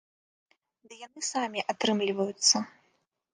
Ды 0.87 0.93
яны 1.07 1.21
самі 1.33 1.65
атрымліваюцца. 1.75 2.55